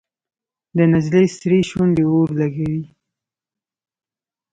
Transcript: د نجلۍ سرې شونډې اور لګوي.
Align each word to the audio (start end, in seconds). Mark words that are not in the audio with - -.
د 0.77 0.79
نجلۍ 0.91 1.25
سرې 1.37 1.59
شونډې 1.69 2.05
اور 2.13 2.29
لګوي. 2.39 2.81